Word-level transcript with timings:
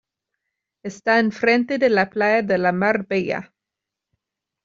Está 0.81 1.19
enfrente 1.19 1.77
de 1.77 1.91
la 1.91 2.09
playa 2.09 2.41
de 2.41 2.57
la 2.57 2.71
Mar 2.71 3.05
Bella. 3.07 3.53